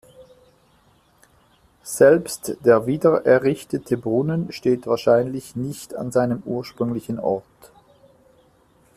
[1.83, 7.45] Selbst der wiedererrichtete Brunnen steht wahrscheinlich nicht an seinem ursprünglichen Ort.